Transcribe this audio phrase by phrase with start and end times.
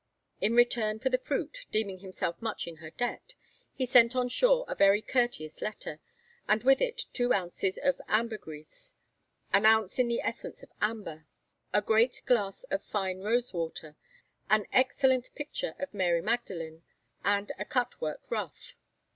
[0.39, 3.35] In return for the fruit, deeming himself much in her debt,
[3.71, 5.99] he sent on shore a very courteous letter,
[6.47, 8.95] and with it two ounces of ambergriece,
[9.53, 11.27] an ounce of the essence of amber,
[11.71, 13.95] a great glass of fine rose water,
[14.49, 16.81] an excellent picture of Mary Magdalen,
[17.23, 18.75] and a cut work ruff.